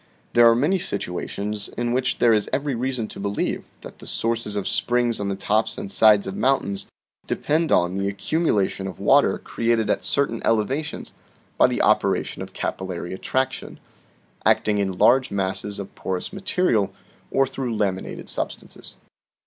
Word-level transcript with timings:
"There 0.33 0.49
are 0.49 0.55
many 0.55 0.79
situations 0.79 1.67
in 1.77 1.93
which 1.93 2.17
there 2.17 2.33
is 2.33 2.49
every 2.51 2.73
reason 2.73 3.07
to 3.09 3.19
believe 3.19 3.65
that 3.81 3.99
the 3.99 4.07
sources 4.07 4.55
of 4.55 4.67
springs 4.67 5.19
on 5.19 5.29
the 5.29 5.35
tops 5.35 5.77
and 5.77 5.91
sides 5.91 6.25
of 6.25 6.35
mountains 6.35 6.87
depend 7.27 7.71
on 7.71 7.93
the 7.93 8.07
accumulation 8.07 8.87
of 8.87 8.99
water 8.99 9.37
created 9.37 9.91
at 9.91 10.03
certain 10.03 10.41
elevations 10.43 11.13
by 11.55 11.67
the 11.67 11.83
operation 11.83 12.41
of 12.41 12.51
capillary 12.51 13.13
attraction, 13.13 13.79
acting 14.43 14.79
in 14.79 14.97
large 14.97 15.29
masses 15.29 15.77
of 15.77 15.93
porous 15.93 16.33
ma 16.33 16.39
terial, 16.41 16.89
or 17.29 17.45
through 17.45 17.75
laminated 17.75 18.27
substances. 18.27 18.95